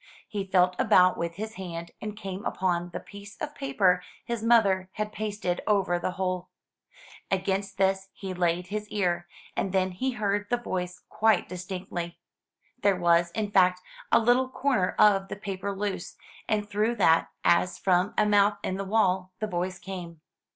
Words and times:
He 0.27 0.47
felt 0.47 0.75
about 0.79 1.15
with 1.15 1.35
his 1.35 1.53
hand, 1.61 1.91
and 2.01 2.17
came 2.17 2.43
upon 2.43 2.89
the 2.89 2.99
piece 2.99 3.37
of 3.37 3.53
paper 3.53 4.01
his 4.25 4.41
mother 4.41 4.89
had 4.93 5.11
pasted 5.13 5.61
over 5.67 5.99
the 5.99 6.09
hole. 6.13 6.49
Against 7.29 7.77
this 7.77 8.09
he 8.11 8.33
laid 8.33 8.65
his 8.65 8.87
ear, 8.89 9.27
and 9.55 9.73
then 9.73 9.91
he 9.91 10.13
heard 10.13 10.47
the 10.49 10.57
voice 10.57 11.03
quite 11.07 11.47
distinctly. 11.47 12.17
There 12.81 12.95
was, 12.99 13.29
in 13.35 13.51
fact, 13.51 13.81
a 14.11 14.19
Uttle 14.19 14.51
corner 14.51 14.95
of 14.97 15.27
the 15.27 15.35
paper 15.35 15.71
loose, 15.71 16.15
and 16.49 16.67
through 16.67 16.95
that, 16.95 17.27
as 17.45 17.77
from 17.77 18.15
a 18.17 18.25
mouth 18.25 18.57
in 18.63 18.77
the 18.77 18.83
wall, 18.85 19.33
the 19.39 19.45
voice 19.45 19.77
came. 19.77 20.19